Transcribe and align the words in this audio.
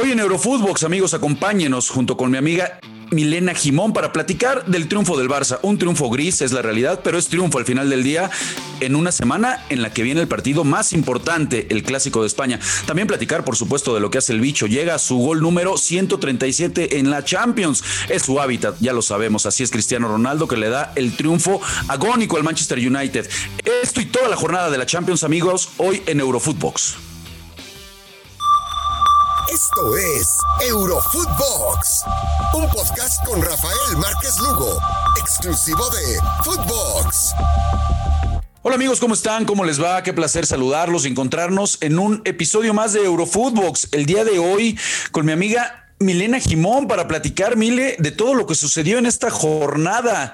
Hoy 0.00 0.12
en 0.12 0.20
Eurofootbox, 0.20 0.84
amigos, 0.84 1.12
acompáñenos 1.12 1.90
junto 1.90 2.16
con 2.16 2.30
mi 2.30 2.38
amiga 2.38 2.78
Milena 3.10 3.52
Jimón 3.52 3.92
para 3.92 4.12
platicar 4.12 4.64
del 4.66 4.86
triunfo 4.86 5.18
del 5.18 5.28
Barça. 5.28 5.58
Un 5.62 5.76
triunfo 5.76 6.08
gris 6.08 6.40
es 6.40 6.52
la 6.52 6.62
realidad, 6.62 7.00
pero 7.02 7.18
es 7.18 7.26
triunfo 7.26 7.58
al 7.58 7.64
final 7.64 7.90
del 7.90 8.04
día 8.04 8.30
en 8.78 8.94
una 8.94 9.10
semana 9.10 9.64
en 9.70 9.82
la 9.82 9.92
que 9.92 10.04
viene 10.04 10.20
el 10.20 10.28
partido 10.28 10.62
más 10.62 10.92
importante, 10.92 11.66
el 11.70 11.82
Clásico 11.82 12.20
de 12.20 12.28
España. 12.28 12.60
También 12.86 13.08
platicar, 13.08 13.42
por 13.44 13.56
supuesto, 13.56 13.92
de 13.92 13.98
lo 13.98 14.08
que 14.08 14.18
hace 14.18 14.32
el 14.32 14.40
bicho. 14.40 14.68
Llega 14.68 14.94
a 14.94 15.00
su 15.00 15.18
gol 15.18 15.40
número 15.40 15.76
137 15.76 17.00
en 17.00 17.10
la 17.10 17.24
Champions. 17.24 17.82
Es 18.08 18.22
su 18.22 18.40
hábitat, 18.40 18.76
ya 18.78 18.92
lo 18.92 19.02
sabemos. 19.02 19.46
Así 19.46 19.64
es 19.64 19.72
Cristiano 19.72 20.06
Ronaldo 20.06 20.46
que 20.46 20.58
le 20.58 20.68
da 20.68 20.92
el 20.94 21.16
triunfo 21.16 21.60
agónico 21.88 22.36
al 22.36 22.44
Manchester 22.44 22.78
United. 22.78 23.28
Esto 23.82 24.00
y 24.00 24.04
toda 24.06 24.28
la 24.28 24.36
jornada 24.36 24.70
de 24.70 24.78
la 24.78 24.86
Champions, 24.86 25.24
amigos, 25.24 25.70
hoy 25.78 26.04
en 26.06 26.20
Eurofootbox. 26.20 27.07
Esto 29.68 29.96
es 29.98 30.38
Eurofootbox, 30.66 32.04
un 32.54 32.70
podcast 32.70 33.22
con 33.26 33.42
Rafael 33.42 33.98
Márquez 33.98 34.38
Lugo, 34.38 34.78
exclusivo 35.20 35.90
de 35.90 36.18
Footbox. 36.42 37.34
Hola 38.62 38.76
amigos, 38.76 38.98
¿cómo 38.98 39.12
están? 39.12 39.44
¿Cómo 39.44 39.66
les 39.66 39.82
va? 39.82 40.02
Qué 40.02 40.14
placer 40.14 40.46
saludarlos 40.46 41.04
y 41.04 41.08
encontrarnos 41.08 41.76
en 41.82 41.98
un 41.98 42.22
episodio 42.24 42.72
más 42.72 42.94
de 42.94 43.04
Eurofootbox. 43.04 43.88
El 43.92 44.06
día 44.06 44.24
de 44.24 44.38
hoy 44.38 44.78
con 45.12 45.26
mi 45.26 45.32
amiga 45.32 45.87
Milena 46.00 46.38
Jimón 46.38 46.86
para 46.86 47.08
platicar, 47.08 47.56
Mile, 47.56 47.96
de 47.98 48.12
todo 48.12 48.34
lo 48.34 48.46
que 48.46 48.54
sucedió 48.54 48.98
en 48.98 49.06
esta 49.06 49.30
jornada 49.30 50.32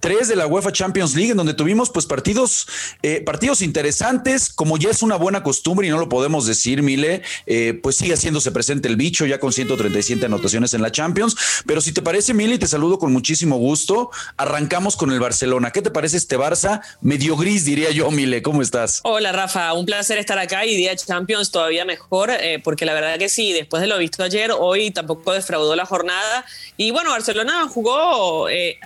3 0.00 0.26
de 0.26 0.34
la 0.34 0.48
UEFA 0.48 0.72
Champions 0.72 1.14
League, 1.14 1.30
en 1.30 1.36
donde 1.36 1.54
tuvimos 1.54 1.90
pues 1.90 2.04
partidos, 2.04 2.66
eh, 3.02 3.20
partidos 3.20 3.62
interesantes, 3.62 4.48
como 4.48 4.76
ya 4.76 4.90
es 4.90 5.02
una 5.02 5.14
buena 5.14 5.44
costumbre 5.44 5.86
y 5.86 5.90
no 5.90 5.98
lo 5.98 6.08
podemos 6.08 6.46
decir, 6.46 6.82
Mile, 6.82 7.22
eh, 7.46 7.78
pues 7.80 7.94
sigue 7.94 8.14
haciéndose 8.14 8.50
presente 8.50 8.88
el 8.88 8.96
bicho 8.96 9.24
ya 9.24 9.38
con 9.38 9.52
137 9.52 10.26
anotaciones 10.26 10.74
en 10.74 10.82
la 10.82 10.90
Champions. 10.90 11.36
Pero 11.64 11.80
si 11.80 11.92
te 11.92 12.02
parece, 12.02 12.34
Mile, 12.34 12.58
te 12.58 12.66
saludo 12.66 12.98
con 12.98 13.12
muchísimo 13.12 13.56
gusto. 13.56 14.10
Arrancamos 14.36 14.96
con 14.96 15.12
el 15.12 15.20
Barcelona. 15.20 15.70
¿Qué 15.70 15.80
te 15.80 15.92
parece 15.92 16.16
este 16.16 16.36
Barça? 16.36 16.80
Medio 17.00 17.36
gris, 17.36 17.64
diría 17.64 17.92
yo, 17.92 18.10
Mile. 18.10 18.42
¿Cómo 18.42 18.62
estás? 18.62 19.00
Hola, 19.04 19.30
Rafa. 19.30 19.72
Un 19.74 19.86
placer 19.86 20.18
estar 20.18 20.40
acá 20.40 20.66
y 20.66 20.74
día 20.76 20.96
Champions 20.96 21.52
todavía 21.52 21.84
mejor, 21.84 22.30
eh, 22.32 22.60
porque 22.64 22.84
la 22.84 22.94
verdad 22.94 23.16
que 23.16 23.28
sí, 23.28 23.52
después 23.52 23.80
de 23.80 23.86
lo 23.86 23.96
visto 23.96 24.24
ayer, 24.24 24.50
hoy 24.50 24.90
también 24.90 25.03
tampoco 25.06 25.32
defraudó 25.32 25.76
la 25.76 25.86
jornada. 25.86 26.44
Y 26.76 26.90
bueno, 26.90 27.10
Barcelona 27.10 27.68
jugó 27.68 28.48
eh, 28.48 28.78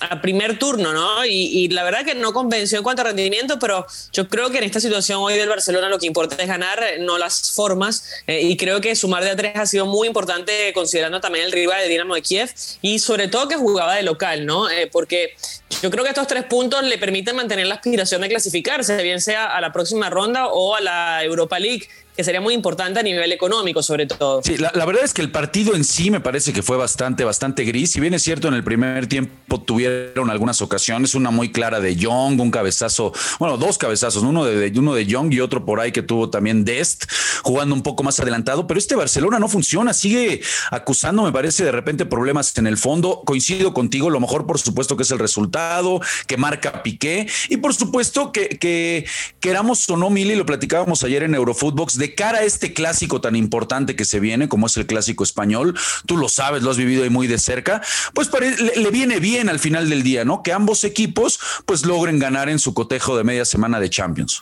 a 0.00 0.20
primer 0.20 0.58
turno, 0.58 0.92
¿no? 0.92 1.24
Y, 1.26 1.68
la 1.68 1.84
verdad 1.84 2.04
que 2.04 2.14
no 2.14 2.32
convenció 2.32 2.78
en 2.78 2.84
cuanto 2.84 3.02
a 3.02 3.04
rendimiento, 3.06 3.58
pero 3.58 3.86
yo 4.12 4.28
creo 4.28 4.50
que 4.50 4.58
en 4.58 4.64
esta 4.64 4.80
situación 4.80 5.18
hoy 5.20 5.34
del 5.34 5.48
Barcelona 5.48 5.88
lo 5.88 5.98
que 5.98 6.06
importa 6.06 6.36
es 6.36 6.48
ganar, 6.48 6.82
no 7.00 7.18
las 7.18 7.52
formas. 7.52 8.04
Eh, 8.26 8.42
y 8.42 8.56
creo 8.56 8.80
que 8.80 8.96
sumar 8.96 9.22
de 9.22 9.30
a 9.30 9.36
tres 9.36 9.52
ha 9.56 9.66
sido 9.66 9.86
muy 9.86 10.08
importante 10.08 10.72
considerando 10.72 11.20
también 11.20 11.44
el 11.44 11.52
rival 11.52 11.82
de 11.82 11.88
Dinamo 11.88 12.14
de 12.14 12.22
Kiev 12.22 12.50
y 12.80 12.98
sobre 12.98 13.28
todo 13.28 13.48
que 13.48 13.56
jugaba 13.56 13.94
de 13.94 14.02
local, 14.02 14.46
¿no? 14.46 14.70
Eh, 14.70 14.88
porque 14.90 15.34
yo 15.82 15.90
creo 15.90 16.02
que 16.02 16.10
estos 16.10 16.26
tres 16.26 16.44
puntos 16.44 16.82
le 16.82 16.98
permiten 16.98 17.36
mantener 17.36 17.66
la 17.66 17.76
aspiración 17.76 18.22
de 18.22 18.28
clasificarse, 18.28 19.02
bien 19.02 19.20
sea 19.20 19.54
a 19.54 19.60
la 19.60 19.72
próxima 19.72 20.08
ronda 20.08 20.48
o 20.48 20.74
a 20.74 20.80
la 20.80 21.22
Europa 21.22 21.58
League 21.58 21.88
que 22.20 22.24
sería 22.24 22.42
muy 22.42 22.52
importante 22.52 23.00
a 23.00 23.02
nivel 23.02 23.32
económico, 23.32 23.82
sobre 23.82 24.04
todo. 24.04 24.42
Sí, 24.44 24.58
la, 24.58 24.84
verdad 24.84 25.04
es 25.04 25.14
que 25.14 25.22
el 25.22 25.30
partido 25.30 25.74
en 25.74 25.84
sí 25.84 26.10
me 26.10 26.20
parece 26.20 26.52
que 26.52 26.62
fue 26.62 26.76
bastante, 26.76 27.24
bastante 27.24 27.64
gris. 27.64 27.92
Si 27.92 28.00
bien 28.00 28.12
es 28.12 28.22
cierto, 28.22 28.46
en 28.46 28.52
el 28.52 28.62
primer 28.62 29.06
tiempo 29.06 29.62
tuvieron 29.62 30.28
algunas 30.28 30.60
ocasiones, 30.60 31.14
una 31.14 31.30
muy 31.30 31.50
clara 31.50 31.80
de 31.80 31.96
Young, 31.96 32.38
un 32.38 32.50
cabezazo, 32.50 33.14
bueno, 33.38 33.56
dos 33.56 33.78
cabezazos, 33.78 34.22
uno 34.22 34.44
de, 34.44 34.70
uno 34.78 34.92
de 34.92 35.06
Young 35.06 35.32
y 35.32 35.40
otro 35.40 35.64
por 35.64 35.80
ahí 35.80 35.92
que 35.92 36.02
tuvo 36.02 36.28
también 36.28 36.66
Dest, 36.66 37.06
jugando 37.42 37.74
un 37.74 37.82
poco 37.82 38.02
más 38.02 38.20
adelantado. 38.20 38.66
Pero 38.66 38.76
este 38.76 38.96
Barcelona 38.96 39.38
no 39.38 39.48
funciona, 39.48 39.94
sigue 39.94 40.42
acusando, 40.70 41.22
me 41.22 41.32
parece, 41.32 41.64
de 41.64 41.72
repente 41.72 42.04
problemas 42.04 42.54
en 42.58 42.66
el 42.66 42.76
fondo. 42.76 43.22
Coincido 43.24 43.72
contigo, 43.72 44.10
lo 44.10 44.20
mejor, 44.20 44.46
por 44.46 44.58
supuesto, 44.58 44.94
que 44.94 45.04
es 45.04 45.10
el 45.10 45.18
resultado, 45.18 46.02
que 46.26 46.36
marca 46.36 46.82
Piqué, 46.82 47.26
y 47.48 47.56
por 47.56 47.74
supuesto 47.74 48.30
que, 48.30 48.58
que 48.58 49.06
queramos 49.40 49.88
o 49.88 49.96
no, 49.96 50.10
Mili, 50.10 50.34
lo 50.34 50.44
platicábamos 50.44 51.02
ayer 51.02 51.22
en 51.22 51.34
Eurofootbox, 51.34 51.96
de 51.96 52.09
cara 52.14 52.38
a 52.38 52.42
este 52.42 52.72
clásico 52.72 53.20
tan 53.20 53.36
importante 53.36 53.96
que 53.96 54.04
se 54.04 54.20
viene, 54.20 54.48
como 54.48 54.66
es 54.66 54.76
el 54.76 54.86
clásico 54.86 55.24
español, 55.24 55.76
tú 56.06 56.16
lo 56.16 56.28
sabes, 56.28 56.62
lo 56.62 56.70
has 56.70 56.76
vivido 56.76 57.04
ahí 57.04 57.10
muy 57.10 57.26
de 57.26 57.38
cerca, 57.38 57.80
pues 58.14 58.30
le, 58.76 58.90
viene 58.90 59.20
bien 59.20 59.48
al 59.48 59.58
final 59.58 59.88
del 59.88 60.02
día, 60.02 60.24
¿no? 60.24 60.42
Que 60.42 60.52
ambos 60.52 60.84
equipos 60.84 61.40
pues 61.66 61.86
logren 61.86 62.18
ganar 62.18 62.48
en 62.48 62.58
su 62.58 62.74
cotejo 62.74 63.16
de 63.16 63.24
media 63.24 63.44
semana 63.44 63.80
de 63.80 63.90
Champions. 63.90 64.40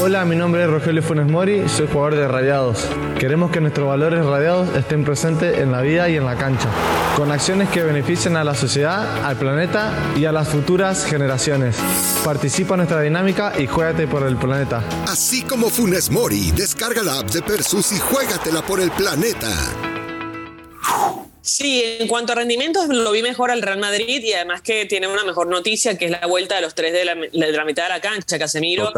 Hola, 0.00 0.24
mi 0.26 0.36
nombre 0.36 0.62
es 0.62 0.70
Rogelio 0.70 1.02
Funes 1.02 1.26
Mori, 1.26 1.68
soy 1.68 1.86
jugador 1.86 2.16
de 2.16 2.28
Radiados. 2.28 2.86
Queremos 3.18 3.50
que 3.50 3.62
nuestros 3.62 3.88
valores 3.88 4.24
radiados 4.24 4.68
estén 4.76 5.04
presentes 5.04 5.58
en 5.58 5.72
la 5.72 5.80
vida 5.80 6.08
y 6.10 6.16
en 6.16 6.26
la 6.26 6.36
cancha, 6.36 6.68
con 7.16 7.32
acciones 7.32 7.70
que 7.70 7.82
beneficien 7.82 8.36
a 8.36 8.44
la 8.44 8.54
sociedad, 8.54 9.24
al 9.24 9.36
planeta 9.36 9.90
y 10.16 10.26
a 10.26 10.32
las 10.32 10.48
futuras 10.48 11.06
generaciones. 11.06 11.76
Participa 12.22 12.74
en 12.74 12.78
nuestra 12.80 13.00
dinámica 13.00 13.54
y 13.58 13.66
juégate 13.66 14.06
por 14.06 14.22
el 14.24 14.36
planeta. 14.36 14.82
Así 15.06 15.42
como 15.42 15.70
Funes 15.70 16.10
Mori, 16.10 16.52
Descarga 16.56 17.02
la 17.02 17.18
app 17.18 17.30
de 17.30 17.42
Persus 17.42 17.92
y 17.92 17.98
juégatela 17.98 18.62
por 18.62 18.80
el 18.80 18.90
planeta. 18.90 19.52
Sí, 21.42 21.82
en 22.00 22.08
cuanto 22.08 22.32
a 22.32 22.36
rendimientos 22.36 22.88
lo 22.88 23.12
vi 23.12 23.22
mejor 23.22 23.50
al 23.50 23.60
Real 23.60 23.78
Madrid 23.78 24.22
y 24.24 24.32
además 24.32 24.62
que 24.62 24.86
tiene 24.86 25.06
una 25.06 25.22
mejor 25.22 25.48
noticia 25.48 25.98
que 25.98 26.06
es 26.06 26.10
la 26.10 26.26
vuelta 26.26 26.56
de 26.56 26.62
los 26.62 26.74
tres 26.74 26.94
de 26.94 27.04
la, 27.04 27.14
mitad 27.64 27.82
de 27.84 27.88
la 27.90 28.00
cancha, 28.00 28.38
Casemiro, 28.38 28.90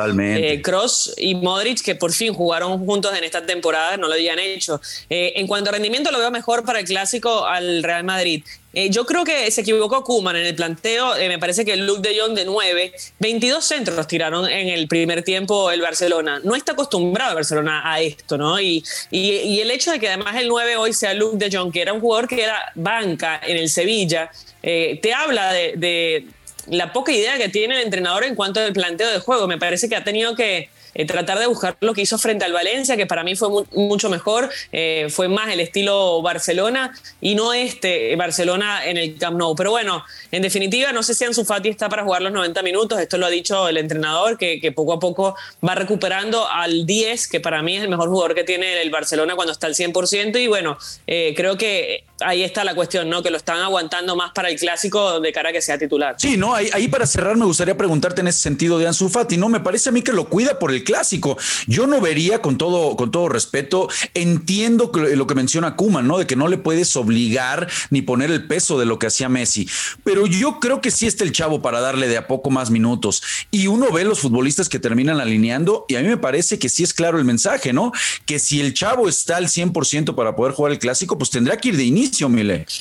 Cross 0.63 1.15
eh, 1.17 1.23
y 1.25 1.35
Modric, 1.35 1.83
que 1.83 1.97
por 1.97 2.13
fin 2.13 2.33
jugaron 2.33 2.79
juntos 2.87 3.13
en 3.19 3.25
esta 3.25 3.45
temporada, 3.45 3.97
no 3.97 4.07
lo 4.07 4.15
habían 4.15 4.39
hecho. 4.39 4.81
Eh, 5.11 5.33
en 5.37 5.49
cuanto 5.49 5.71
a 5.71 5.73
rendimiento 5.73 6.13
lo 6.13 6.21
veo 6.21 6.31
mejor 6.31 6.65
para 6.65 6.79
el 6.79 6.87
clásico 6.87 7.45
al 7.45 7.83
Real 7.83 8.05
Madrid. 8.05 8.45
Eh, 8.79 8.91
yo 8.91 9.05
creo 9.05 9.25
que 9.25 9.51
se 9.51 9.63
equivocó 9.63 10.05
Kuman 10.05 10.37
en 10.37 10.47
el 10.47 10.55
planteo. 10.55 11.17
Eh, 11.17 11.27
me 11.27 11.41
parece 11.41 11.65
que 11.65 11.77
look 11.77 12.01
de 12.01 12.17
Jong 12.17 12.35
de 12.35 12.45
9, 12.45 12.93
22 13.19 13.65
centros 13.65 14.07
tiraron 14.07 14.49
en 14.49 14.69
el 14.69 14.87
primer 14.87 15.25
tiempo 15.25 15.73
el 15.73 15.81
Barcelona. 15.81 16.41
No 16.45 16.55
está 16.55 16.73
acostumbrado 16.75 17.31
el 17.31 17.35
Barcelona 17.35 17.83
a 17.85 18.01
esto, 18.01 18.39
¿no? 18.39 18.61
Y, 18.61 18.85
el 19.11 19.73
hecho 19.73 19.91
de 19.91 19.99
que 19.99 20.07
además 20.07 20.37
el 20.37 20.47
9 20.47 20.77
hoy 20.77 20.93
sea 20.93 21.13
Luke 21.13 21.37
de 21.39 21.51
Jong, 21.51 21.73
que 21.73 21.83
era 21.83 21.93
un 21.93 22.01
jugador 22.01 22.29
que 22.29 22.41
era 22.41 22.71
banca 22.77 23.41
en 23.45 23.57
el 23.57 23.69
Sevilla, 23.69 24.31
eh, 24.63 25.01
te 25.03 25.13
habla 25.13 25.53
de 25.53 26.29
la 26.69 26.93
poca 26.93 27.11
idea 27.11 27.37
que 27.37 27.49
tiene 27.49 27.75
el 27.79 27.83
entrenador 27.83 28.23
en 28.23 28.37
cuanto 28.37 28.61
al 28.61 28.73
planteo 28.73 29.11
de 29.11 29.19
juego. 29.19 29.49
Me 29.49 29.59
parece 29.59 29.89
que 29.89 29.97
ha 29.97 30.05
tenido 30.05 30.37
que 30.37 30.69
eh, 30.99 31.07
tratar 31.07 31.39
de 31.39 31.47
buscar 31.47 31.77
lo 31.81 31.95
que 31.95 32.03
hizo 32.03 32.19
frente 32.19 32.45
al 32.45 32.53
Valencia, 32.53 32.97
que 32.97 33.07
para 33.07 33.23
mí 33.23 33.37
fue 33.37 33.49
mucho 33.73 34.11
mejor, 34.11 34.51
eh, 34.73 35.07
fue 35.11 35.29
más 35.29 35.49
el 35.49 35.61
estilo 35.61 36.21
Barcelona 36.23 36.93
y 37.21 37.37
no 37.37 37.53
este 37.53 38.15
Barcelona 38.17 38.85
en 38.85 38.97
el 38.97 39.17
Camp 39.17 39.39
Nou. 39.39 39.55
Pero 39.55 39.71
bueno, 39.71 40.05
en 40.33 40.43
definitiva, 40.43 40.93
no 40.93 41.05
sé 41.05 41.15
si 41.15 41.25
Ansu 41.25 41.45
Fati 41.45 41.69
está 41.69 41.89
para 41.89 42.03
jugar 42.03 42.23
los 42.23 42.33
90 42.33 42.63
minutos, 42.63 42.99
esto 42.99 43.17
lo 43.17 43.27
ha 43.27 43.31
dicho 43.31 43.69
el 43.69 43.77
entrenador, 43.77 44.37
que, 44.37 44.73
poco 44.75 44.93
a 44.93 44.99
poco 44.99 45.37
va 45.67 45.77
recuperando 45.77 46.49
al 46.49 46.85
10, 46.85 47.29
que 47.29 47.39
para 47.39 47.63
mí 47.63 47.77
es 47.77 47.85
el 47.85 47.89
mejor 47.89 48.09
jugador 48.09 48.35
que 48.35 48.43
tiene 48.43 48.83
el 48.83 48.91
Barcelona 48.91 49.37
cuando 49.37 49.53
está 49.53 49.69
al 49.69 49.75
100%, 49.75 50.43
y 50.43 50.49
bueno, 50.49 50.79
eh, 51.07 51.33
creo 51.37 51.57
que 51.57 52.05
ahí 52.21 52.43
está 52.43 52.65
la 52.65 52.75
cuestión, 52.75 53.09
¿no? 53.09 53.23
Que 53.23 53.31
lo 53.31 53.37
están 53.37 53.61
aguantando 53.61 54.17
más 54.17 54.33
para 54.33 54.51
el 54.51 54.59
clásico 54.59 55.21
de 55.21 55.33
cara 55.33 55.51
a 55.51 55.53
que 55.53 55.63
sea 55.63 55.79
titular. 55.79 56.17
Sí, 56.19 56.37
no, 56.37 56.55
ahí, 56.55 56.69
ahí, 56.73 56.89
para 56.89 57.07
cerrar 57.07 57.37
me 57.37 57.45
gustaría 57.45 57.77
preguntarte 57.77 58.21
en 58.21 58.29
ese 58.29 58.41
sentido 58.41 58.79
de 58.79 58.89
Ansu 58.89 59.09
Fati, 59.09 59.37
¿no? 59.37 59.49
Me 59.49 59.61
parece 59.61 59.91
a 59.91 59.93
mí 59.93 60.03
que 60.03 60.13
lo 60.13 60.29
cuida 60.29 60.59
por 60.59 60.73
el 60.73 60.83
clásico. 60.89 61.37
Yo 61.67 61.87
no 61.87 62.01
vería, 62.01 62.41
con 62.41 62.57
todo, 62.57 62.97
con 62.97 63.11
todo 63.11 63.29
respeto, 63.29 63.89
entiendo 64.15 64.91
lo 64.93 65.27
que 65.27 65.35
menciona 65.35 65.77
Kuman, 65.77 66.07
¿no? 66.09 66.19
De 66.19 66.27
que 66.27 66.37
no 66.37 66.49
le 66.49 66.59
puedes 66.59 66.97
obligar 66.97 67.69
ni 67.91 68.03
poner 68.03 68.31
el 68.31 68.47
peso 68.47 68.79
de 68.79 68.87
lo 68.87 68.99
que 68.99 69.09
hacía 69.09 69.29
Messi. 69.29 69.69
Pero 70.05 70.27
yo 70.27 70.61
creo 70.61 70.81
que 70.81 70.91
sí 70.91 71.07
está 71.07 71.25
el 71.25 71.33
chavo 71.33 71.61
para 71.61 71.81
darle 71.81 72.09
de 72.09 72.17
a 72.17 72.27
poco 72.27 72.51
más 72.51 72.71
minutos. 72.71 73.23
Y 73.51 73.67
uno 73.67 73.93
ve 73.93 74.05
los 74.05 74.21
futbolistas 74.21 74.69
que 74.69 74.79
terminan 74.79 75.21
alineando 75.21 75.85
y 75.89 75.97
a 75.97 76.01
mí 76.01 76.09
me 76.09 76.17
parece 76.17 76.59
que 76.59 76.69
sí 76.69 76.83
es 76.83 76.95
claro 76.95 77.19
el 77.19 77.25
mensaje, 77.25 77.73
¿no? 77.73 77.93
Que 78.27 78.39
si 78.39 78.61
el 78.61 78.73
chavo 78.75 79.09
está 79.09 79.37
al 79.37 79.49
100% 79.49 80.15
para 80.15 80.35
poder 80.35 80.55
jugar 80.55 80.73
el 80.73 80.79
clásico, 80.79 81.19
pues 81.19 81.31
tendrá 81.31 81.57
que 81.59 81.69
ir 81.69 81.77
de 81.77 81.85
inicio 81.85 82.29